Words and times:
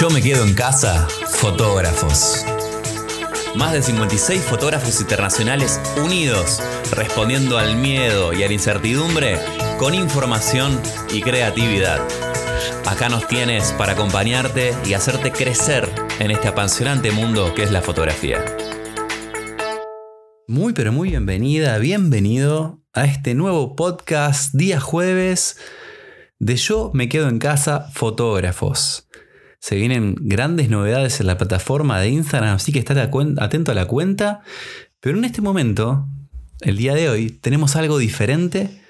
Yo 0.00 0.08
me 0.08 0.22
quedo 0.22 0.46
en 0.46 0.54
casa, 0.54 1.06
fotógrafos. 1.26 2.46
Más 3.54 3.74
de 3.74 3.82
56 3.82 4.40
fotógrafos 4.40 4.98
internacionales 4.98 5.78
unidos, 6.02 6.62
respondiendo 6.90 7.58
al 7.58 7.76
miedo 7.76 8.32
y 8.32 8.42
a 8.42 8.46
la 8.46 8.54
incertidumbre 8.54 9.36
con 9.78 9.92
información 9.92 10.80
y 11.12 11.20
creatividad. 11.20 12.00
Acá 12.86 13.10
nos 13.10 13.28
tienes 13.28 13.72
para 13.72 13.92
acompañarte 13.92 14.74
y 14.86 14.94
hacerte 14.94 15.32
crecer 15.32 15.86
en 16.18 16.30
este 16.30 16.48
apasionante 16.48 17.10
mundo 17.10 17.52
que 17.54 17.64
es 17.64 17.70
la 17.70 17.82
fotografía. 17.82 18.42
Muy 20.48 20.72
pero 20.72 20.92
muy 20.92 21.10
bienvenida, 21.10 21.76
bienvenido 21.76 22.80
a 22.94 23.04
este 23.04 23.34
nuevo 23.34 23.76
podcast 23.76 24.54
día 24.54 24.80
jueves 24.80 25.58
de 26.38 26.56
Yo 26.56 26.90
me 26.94 27.10
quedo 27.10 27.28
en 27.28 27.38
casa 27.38 27.90
fotógrafos. 27.92 29.06
Se 29.60 29.76
vienen 29.76 30.16
grandes 30.18 30.70
novedades 30.70 31.20
en 31.20 31.26
la 31.26 31.38
plataforma 31.38 32.00
de 32.00 32.08
Instagram, 32.08 32.56
así 32.56 32.72
que 32.72 32.78
estate 32.78 33.00
atento 33.00 33.72
a 33.72 33.74
la 33.74 33.86
cuenta. 33.86 34.40
Pero 35.00 35.18
en 35.18 35.24
este 35.24 35.42
momento, 35.42 36.08
el 36.60 36.76
día 36.76 36.94
de 36.94 37.08
hoy, 37.08 37.30
tenemos 37.30 37.76
algo 37.76 37.98
diferente 37.98 38.80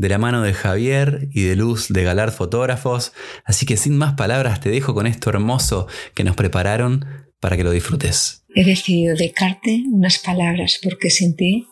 de 0.00 0.08
la 0.08 0.18
mano 0.18 0.40
de 0.42 0.54
Javier 0.54 1.28
y 1.32 1.42
de 1.42 1.56
Luz 1.56 1.88
de 1.88 2.02
Galard 2.04 2.32
Fotógrafos. 2.32 3.12
Así 3.44 3.66
que 3.66 3.76
sin 3.76 3.98
más 3.98 4.14
palabras 4.14 4.60
te 4.60 4.70
dejo 4.70 4.94
con 4.94 5.06
esto 5.06 5.28
hermoso 5.28 5.88
que 6.14 6.24
nos 6.24 6.36
prepararon 6.36 7.04
para 7.38 7.56
que 7.56 7.64
lo 7.64 7.70
disfrutes. 7.70 8.44
He 8.54 8.64
decidido 8.64 9.14
dedicarte 9.14 9.82
unas 9.92 10.18
palabras 10.18 10.78
porque 10.82 11.10
sin 11.10 11.36
ti 11.36 11.66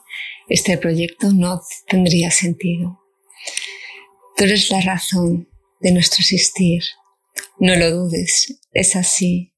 este 0.49 0.77
proyecto 0.79 1.33
no 1.33 1.61
tendría 1.87 2.31
sentido. 2.31 3.01
Tú 4.37 4.45
eres 4.45 4.71
la 4.71 4.81
razón 4.81 5.49
de 5.81 5.93
nuestro 5.93 6.21
existir. 6.21 6.83
No 7.61 7.75
lo 7.77 7.91
dudes, 7.91 8.61
es 8.73 8.97
así. 8.97 9.55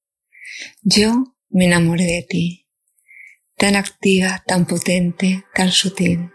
Yo 0.83 1.37
me 1.49 1.67
enamoré 1.67 2.05
de 2.05 2.27
ti, 2.29 2.69
tan 3.57 3.77
activa, 3.77 4.43
tan 4.47 4.67
potente, 4.67 5.45
tan 5.55 5.71
sutil, 5.71 6.31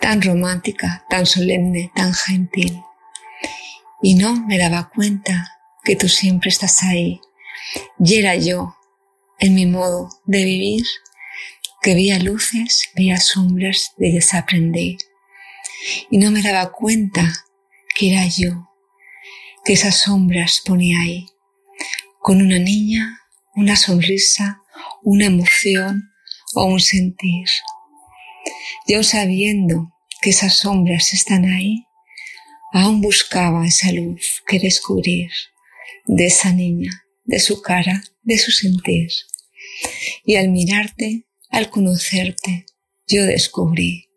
tan 0.00 0.20
romántica, 0.22 1.04
tan 1.08 1.26
solemne, 1.26 1.92
tan 1.94 2.12
gentil. 2.12 2.80
Y 4.02 4.14
no 4.14 4.34
me 4.46 4.58
daba 4.58 4.90
cuenta 4.90 5.48
que 5.84 5.96
tú 5.96 6.08
siempre 6.08 6.50
estás 6.50 6.82
ahí. 6.82 7.20
Y 7.98 8.16
era 8.16 8.34
yo, 8.34 8.76
en 9.38 9.54
mi 9.54 9.66
modo 9.66 10.08
de 10.26 10.44
vivir, 10.44 10.84
que 11.82 11.94
veía 11.94 12.18
luces, 12.18 12.88
veía 12.94 13.18
sombras, 13.18 13.92
de 13.96 14.12
desaprendí 14.12 14.98
y 16.10 16.18
no 16.18 16.30
me 16.30 16.42
daba 16.42 16.72
cuenta 16.72 17.32
que 17.94 18.12
era 18.12 18.26
yo, 18.26 18.68
que 19.64 19.74
esas 19.74 20.02
sombras 20.02 20.60
ponía 20.64 21.00
ahí, 21.00 21.26
con 22.20 22.42
una 22.42 22.58
niña, 22.58 23.20
una 23.54 23.76
sonrisa, 23.76 24.60
una 25.02 25.26
emoción 25.26 26.10
o 26.54 26.64
un 26.64 26.80
sentir. 26.80 27.46
Yo 28.86 29.02
sabiendo 29.02 29.92
que 30.20 30.30
esas 30.30 30.58
sombras 30.58 31.12
están 31.12 31.44
ahí, 31.44 31.84
aún 32.72 33.00
buscaba 33.00 33.66
esa 33.66 33.92
luz 33.92 34.42
que 34.46 34.58
descubrir 34.58 35.30
de 36.06 36.26
esa 36.26 36.52
niña, 36.52 36.90
de 37.24 37.38
su 37.38 37.60
cara, 37.62 38.02
de 38.22 38.38
su 38.38 38.50
sentir. 38.50 39.08
Y 40.24 40.36
al 40.36 40.48
mirarte, 40.48 41.26
al 41.50 41.70
conocerte, 41.70 42.66
yo 43.06 43.24
descubrí 43.24 44.08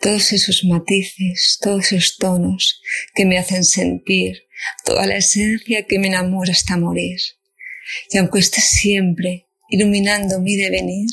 todos 0.00 0.32
esos 0.32 0.64
matices, 0.64 1.58
todos 1.60 1.92
esos 1.92 2.16
tonos 2.16 2.80
que 3.14 3.24
me 3.24 3.38
hacen 3.38 3.64
sentir 3.64 4.42
toda 4.84 5.06
la 5.06 5.16
esencia 5.16 5.86
que 5.86 5.98
me 5.98 6.08
enamora 6.08 6.52
hasta 6.52 6.76
morir. 6.76 7.18
Y 8.10 8.18
aunque 8.18 8.40
estés 8.40 8.64
siempre 8.64 9.46
iluminando 9.68 10.40
mi 10.40 10.56
devenir, 10.56 11.08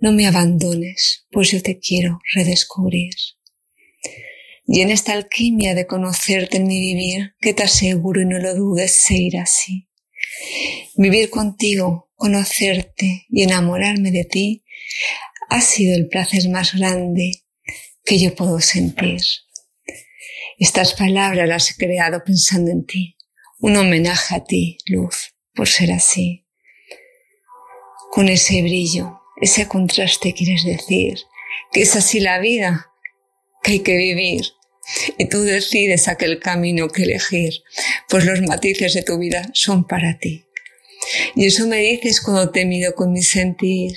no 0.00 0.12
me 0.12 0.26
abandones, 0.26 1.26
pues 1.30 1.50
yo 1.50 1.62
te 1.62 1.78
quiero 1.78 2.20
redescubrir. 2.34 3.12
Y 4.66 4.82
en 4.82 4.90
esta 4.90 5.14
alquimia 5.14 5.74
de 5.74 5.86
conocerte 5.86 6.58
en 6.58 6.66
mi 6.66 6.78
vivir, 6.78 7.34
que 7.40 7.54
te 7.54 7.62
aseguro 7.62 8.20
y 8.20 8.26
no 8.26 8.38
lo 8.38 8.54
dudes, 8.54 9.02
se 9.02 9.14
irá 9.14 9.42
así. 9.42 9.88
Vivir 10.94 11.30
contigo, 11.30 12.10
conocerte 12.14 13.26
y 13.30 13.42
enamorarme 13.44 14.10
de 14.10 14.24
ti 14.24 14.64
ha 15.48 15.62
sido 15.62 15.96
el 15.96 16.08
placer 16.08 16.48
más 16.50 16.74
grande 16.74 17.44
que 18.08 18.18
yo 18.18 18.34
puedo 18.34 18.58
sentir. 18.60 19.20
Estas 20.58 20.94
palabras 20.94 21.46
las 21.46 21.70
he 21.70 21.74
creado 21.74 22.24
pensando 22.24 22.70
en 22.70 22.86
ti, 22.86 23.18
un 23.58 23.76
homenaje 23.76 24.34
a 24.34 24.44
ti, 24.44 24.78
luz, 24.86 25.34
por 25.54 25.68
ser 25.68 25.92
así. 25.92 26.46
Con 28.10 28.30
ese 28.30 28.62
brillo, 28.62 29.20
ese 29.42 29.68
contraste 29.68 30.32
quieres 30.32 30.64
decir 30.64 31.18
que 31.70 31.82
es 31.82 31.96
así 31.96 32.18
la 32.20 32.38
vida, 32.38 32.90
que 33.62 33.72
hay 33.72 33.80
que 33.80 33.98
vivir. 33.98 34.42
Y 35.18 35.28
tú 35.28 35.42
decides 35.42 36.08
aquel 36.08 36.40
camino 36.40 36.88
que 36.88 37.02
elegir, 37.02 37.52
pues 38.08 38.24
los 38.24 38.40
matices 38.40 38.94
de 38.94 39.02
tu 39.02 39.18
vida 39.18 39.50
son 39.52 39.86
para 39.86 40.18
ti. 40.18 40.46
Y 41.36 41.44
eso 41.44 41.66
me 41.66 41.76
dices 41.76 42.22
cuando 42.22 42.50
te 42.50 42.64
mido 42.64 42.94
con 42.94 43.12
mi 43.12 43.22
sentir, 43.22 43.92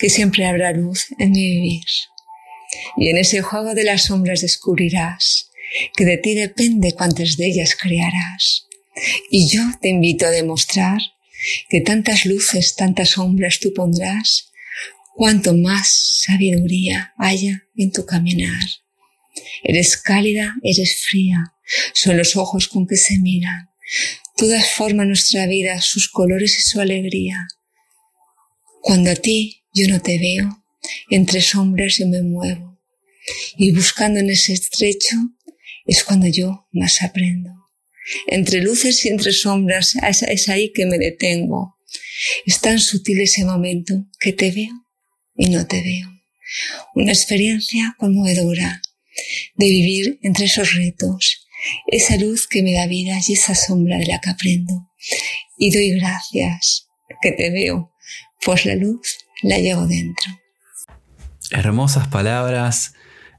que 0.00 0.10
siempre 0.10 0.44
habrá 0.44 0.72
luz 0.72 1.06
en 1.20 1.30
mi 1.30 1.48
vivir. 1.50 1.84
Y 2.96 3.08
en 3.08 3.18
ese 3.18 3.42
juego 3.42 3.74
de 3.74 3.84
las 3.84 4.04
sombras 4.04 4.40
descubrirás 4.40 5.50
que 5.96 6.04
de 6.04 6.18
ti 6.18 6.34
depende 6.34 6.92
cuántas 6.92 7.36
de 7.36 7.46
ellas 7.46 7.76
crearás. 7.80 8.66
Y 9.30 9.48
yo 9.48 9.62
te 9.80 9.88
invito 9.88 10.26
a 10.26 10.30
demostrar 10.30 11.00
que 11.68 11.80
tantas 11.80 12.26
luces, 12.26 12.74
tantas 12.76 13.10
sombras 13.10 13.58
tú 13.60 13.72
pondrás, 13.74 14.52
cuanto 15.14 15.54
más 15.54 16.22
sabiduría 16.24 17.12
haya 17.18 17.64
en 17.76 17.92
tu 17.92 18.04
caminar. 18.04 18.62
Eres 19.62 19.96
cálida, 19.96 20.54
eres 20.62 21.04
fría, 21.08 21.54
son 21.92 22.16
los 22.16 22.36
ojos 22.36 22.68
con 22.68 22.86
que 22.86 22.96
se 22.96 23.18
miran. 23.18 23.70
Todas 24.36 24.70
forman 24.70 25.08
nuestra 25.08 25.46
vida, 25.46 25.80
sus 25.80 26.08
colores 26.08 26.58
y 26.58 26.62
su 26.62 26.80
alegría. 26.80 27.46
Cuando 28.80 29.10
a 29.10 29.14
ti 29.14 29.62
yo 29.72 29.88
no 29.88 30.00
te 30.00 30.18
veo, 30.18 30.63
entre 31.10 31.40
sombras 31.40 31.98
yo 31.98 32.06
me 32.08 32.22
muevo. 32.22 32.80
Y 33.56 33.72
buscando 33.72 34.20
en 34.20 34.30
ese 34.30 34.52
estrecho 34.52 35.16
es 35.86 36.04
cuando 36.04 36.26
yo 36.26 36.68
más 36.72 37.02
aprendo. 37.02 37.50
Entre 38.26 38.60
luces 38.60 39.04
y 39.04 39.08
entre 39.08 39.32
sombras 39.32 39.96
es, 39.96 40.48
ahí 40.48 40.72
que 40.72 40.86
me 40.86 40.98
detengo. 40.98 41.78
Es 42.44 42.60
tan 42.60 42.78
sutil 42.78 43.20
ese 43.20 43.44
momento 43.44 44.06
que 44.20 44.32
te 44.32 44.50
veo 44.50 44.72
y 45.34 45.48
no 45.48 45.66
te 45.66 45.82
veo. 45.82 46.08
Una 46.94 47.12
experiencia 47.12 47.94
conmovedora 47.98 48.82
de 49.56 49.66
vivir 49.66 50.18
entre 50.22 50.46
esos 50.46 50.74
retos, 50.74 51.46
esa 51.86 52.16
luz 52.16 52.46
que 52.46 52.62
me 52.62 52.74
da 52.74 52.86
vida 52.86 53.18
y 53.26 53.32
esa 53.32 53.54
sombra 53.54 53.98
de 53.98 54.06
la 54.06 54.20
que 54.20 54.30
aprendo. 54.30 54.90
Y 55.56 55.70
doy 55.70 55.90
gracias 55.98 56.88
que 57.22 57.32
te 57.32 57.50
veo, 57.50 57.92
pues 58.44 58.66
la 58.66 58.74
luz 58.74 59.18
la 59.42 59.58
llevo 59.58 59.86
dentro. 59.86 60.43
Hermosas 61.56 62.08
palabras, 62.08 62.94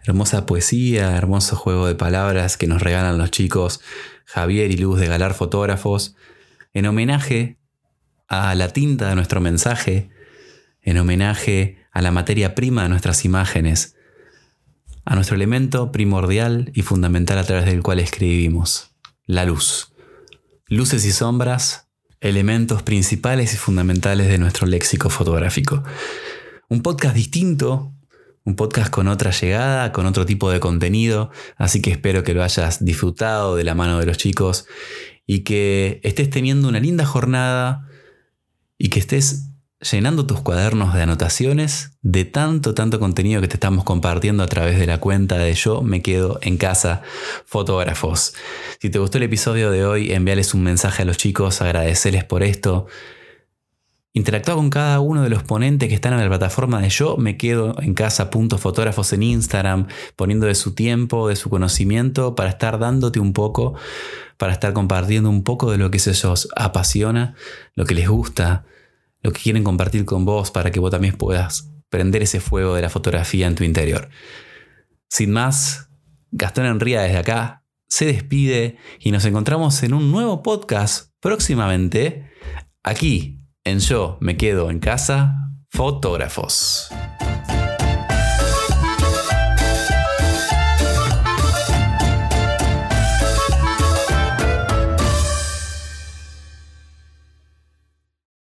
hermosa 0.05 0.45
poesía, 0.45 1.17
hermoso 1.17 1.57
juego 1.57 1.85
de 1.85 1.95
palabras 1.95 2.55
que 2.55 2.65
nos 2.65 2.81
regalan 2.81 3.17
los 3.17 3.29
chicos 3.29 3.81
Javier 4.23 4.71
y 4.71 4.77
Luz 4.77 5.01
de 5.01 5.07
Galar 5.07 5.33
Fotógrafos, 5.33 6.15
en 6.73 6.85
homenaje 6.85 7.59
a 8.29 8.55
la 8.55 8.69
tinta 8.69 9.09
de 9.09 9.15
nuestro 9.15 9.41
mensaje, 9.41 10.11
en 10.81 10.97
homenaje 10.97 11.85
a 11.91 12.01
la 12.01 12.11
materia 12.11 12.55
prima 12.55 12.83
de 12.83 12.89
nuestras 12.89 13.25
imágenes, 13.25 13.97
a 15.03 15.15
nuestro 15.15 15.35
elemento 15.35 15.91
primordial 15.91 16.71
y 16.73 16.83
fundamental 16.83 17.37
a 17.37 17.43
través 17.43 17.65
del 17.65 17.83
cual 17.83 17.99
escribimos, 17.99 18.95
la 19.25 19.43
luz. 19.43 19.93
Luces 20.67 21.05
y 21.05 21.11
sombras, 21.11 21.89
elementos 22.21 22.81
principales 22.81 23.53
y 23.53 23.57
fundamentales 23.57 24.29
de 24.29 24.37
nuestro 24.37 24.67
léxico 24.67 25.09
fotográfico. 25.09 25.83
Un 26.69 26.81
podcast 26.81 27.13
distinto 27.13 27.91
un 28.45 28.55
podcast 28.55 28.91
con 28.91 29.07
otra 29.07 29.31
llegada, 29.31 29.91
con 29.91 30.05
otro 30.05 30.25
tipo 30.25 30.49
de 30.51 30.59
contenido, 30.59 31.31
así 31.57 31.81
que 31.81 31.91
espero 31.91 32.23
que 32.23 32.33
lo 32.33 32.43
hayas 32.43 32.85
disfrutado 32.85 33.55
de 33.55 33.63
la 33.63 33.75
mano 33.75 33.99
de 33.99 34.05
los 34.05 34.17
chicos 34.17 34.67
y 35.25 35.39
que 35.39 35.99
estés 36.03 36.29
teniendo 36.29 36.69
una 36.69 36.79
linda 36.79 37.05
jornada 37.05 37.87
y 38.77 38.89
que 38.89 38.99
estés 38.99 39.49
llenando 39.79 40.25
tus 40.25 40.41
cuadernos 40.41 40.93
de 40.93 41.01
anotaciones 41.01 41.97
de 42.01 42.23
tanto, 42.23 42.73
tanto 42.73 42.99
contenido 42.99 43.41
que 43.41 43.47
te 43.47 43.55
estamos 43.55 43.83
compartiendo 43.83 44.43
a 44.43 44.47
través 44.47 44.79
de 44.79 44.87
la 44.87 44.99
cuenta 44.99 45.37
de 45.37 45.53
Yo 45.53 45.81
me 45.81 46.01
quedo 46.01 46.39
en 46.41 46.57
casa 46.57 47.01
fotógrafos. 47.45 48.33
Si 48.79 48.89
te 48.89 48.99
gustó 48.99 49.17
el 49.17 49.23
episodio 49.23 49.71
de 49.71 49.85
hoy, 49.85 50.11
envíales 50.11 50.53
un 50.53 50.63
mensaje 50.63 51.01
a 51.01 51.05
los 51.05 51.17
chicos, 51.17 51.61
agradecerles 51.61 52.23
por 52.23 52.43
esto, 52.43 52.87
Interactúa 54.15 54.55
con 54.55 54.69
cada 54.69 55.01
uno 55.01 55.23
de 55.23 55.29
los 55.29 55.43
ponentes 55.43 55.89
que 55.89 55.95
están 55.95 56.13
en 56.13 56.21
la 56.21 56.29
plataforma 56.29 56.79
de 56.79 56.87
yo, 56.87 57.17
me 57.17 57.35
quedo 57.35 57.75
en 57.81 57.93
casa 57.93 58.29
fotógrafos 58.31 59.11
en 59.11 59.23
Instagram, 59.23 59.87
poniendo 60.15 60.47
de 60.47 60.55
su 60.55 60.73
tiempo, 60.73 61.27
de 61.27 61.35
su 61.35 61.49
conocimiento, 61.49 62.33
para 62.33 62.51
estar 62.51 62.79
dándote 62.79 63.19
un 63.19 63.33
poco, 63.33 63.75
para 64.37 64.53
estar 64.53 64.71
compartiendo 64.71 65.29
un 65.29 65.43
poco 65.43 65.69
de 65.69 65.77
lo 65.77 65.91
que 65.91 65.99
se 65.99 66.11
os 66.27 66.47
apasiona, 66.55 67.35
lo 67.73 67.83
que 67.83 67.93
les 67.93 68.07
gusta, 68.07 68.63
lo 69.21 69.33
que 69.33 69.41
quieren 69.41 69.65
compartir 69.65 70.05
con 70.05 70.23
vos 70.23 70.49
para 70.49 70.71
que 70.71 70.79
vos 70.79 70.91
también 70.91 71.17
puedas 71.17 71.73
prender 71.89 72.23
ese 72.23 72.39
fuego 72.39 72.73
de 72.73 72.83
la 72.83 72.89
fotografía 72.89 73.47
en 73.47 73.55
tu 73.55 73.65
interior. 73.65 74.07
Sin 75.09 75.31
más, 75.31 75.89
Gastón 76.31 76.67
Enría 76.67 77.01
desde 77.01 77.17
acá 77.17 77.65
se 77.89 78.05
despide 78.05 78.77
y 78.97 79.11
nos 79.11 79.25
encontramos 79.25 79.83
en 79.83 79.93
un 79.93 80.09
nuevo 80.09 80.41
podcast 80.41 81.11
próximamente 81.19 82.31
aquí 82.81 83.41
en 83.65 83.79
Yo 83.79 84.17
me 84.21 84.37
quedo 84.37 84.69
en 84.69 84.79
casa, 84.79 85.35
fotógrafos. 85.71 86.89